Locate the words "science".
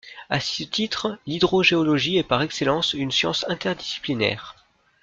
3.11-3.45